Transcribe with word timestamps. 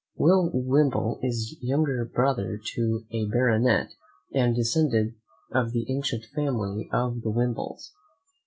Will 0.15 0.49
Wimble 0.51 1.19
is 1.21 1.57
younger 1.61 2.03
brother 2.05 2.59
to 2.73 3.05
a 3.11 3.25
baronet, 3.27 3.93
and 4.33 4.55
descended 4.55 5.13
of 5.51 5.73
the 5.73 5.85
ancient 5.95 6.25
family 6.25 6.89
of 6.91 7.21
the 7.21 7.29
Wimbles. 7.29 7.91